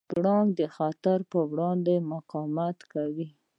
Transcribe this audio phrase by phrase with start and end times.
[0.09, 3.27] پړانګ د خطر پر وړاندې مقاومت کوي.